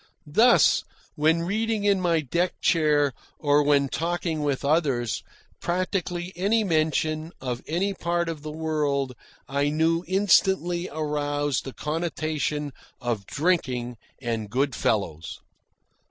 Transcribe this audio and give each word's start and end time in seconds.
Thus, 0.33 0.83
when 1.13 1.43
reading 1.43 1.83
in 1.83 2.01
my 2.01 2.21
deck 2.21 2.59
chair 2.59 3.13
or 3.37 3.61
when 3.61 3.87
talking 3.87 4.41
with 4.41 4.65
others, 4.65 5.21
practically 5.59 6.33
any 6.35 6.63
mention 6.63 7.31
of 7.39 7.61
any 7.67 7.93
part 7.93 8.27
of 8.27 8.41
the 8.41 8.49
world 8.49 9.13
I 9.47 9.69
knew 9.69 10.03
instantly 10.07 10.89
aroused 10.91 11.65
the 11.65 11.73
connotation 11.73 12.73
of 12.99 13.27
drinking 13.27 13.97
and 14.19 14.49
good 14.49 14.73
fellows. 14.73 15.39